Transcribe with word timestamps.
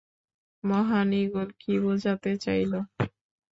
মহান 0.63 1.09
ঈগল 1.21 1.47
কী 1.61 1.73
বোঝাতে 1.83 2.31
চাইল? 2.43 2.73